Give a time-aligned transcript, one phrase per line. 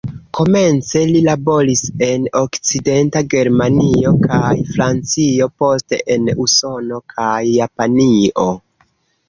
[0.37, 8.51] Komence li laboris en Okcidenta Germanio kaj Francio, poste en Usono kaj Japanio.